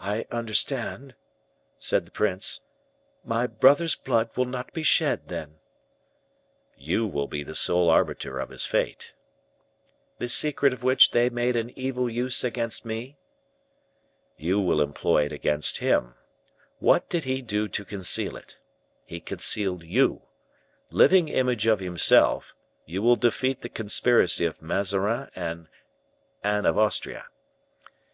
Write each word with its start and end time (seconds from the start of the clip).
"I 0.00 0.24
understand," 0.30 1.14
said 1.78 2.06
the 2.06 2.10
prince, 2.10 2.60
"my 3.22 3.46
brother's 3.46 3.94
blood 3.94 4.30
will 4.34 4.46
not 4.46 4.72
be 4.72 4.82
shed, 4.82 5.28
then." 5.28 5.56
"You 6.78 7.06
will 7.06 7.26
be 7.28 7.44
sole 7.52 7.90
arbiter 7.90 8.38
of 8.38 8.48
his 8.48 8.64
fate." 8.64 9.12
"The 10.16 10.30
secret 10.30 10.72
of 10.72 10.82
which 10.84 11.10
they 11.10 11.28
made 11.28 11.54
an 11.54 11.78
evil 11.78 12.08
use 12.08 12.42
against 12.42 12.86
me?" 12.86 13.18
"You 14.38 14.58
will 14.58 14.80
employ 14.80 15.26
it 15.26 15.32
against 15.32 15.80
him. 15.84 16.14
What 16.78 17.10
did 17.10 17.24
he 17.24 17.42
do 17.42 17.68
to 17.68 17.84
conceal 17.84 18.38
it? 18.38 18.58
He 19.04 19.20
concealed 19.20 19.84
you. 19.84 20.22
Living 20.90 21.28
image 21.28 21.66
of 21.66 21.80
himself, 21.80 22.54
you 22.86 23.02
will 23.02 23.16
defeat 23.16 23.60
the 23.60 23.68
conspiracy 23.68 24.46
of 24.46 24.62
Mazarin 24.62 25.28
and 25.34 25.68
Anne 26.42 26.64
of 26.64 26.78
Austria. 26.78 27.26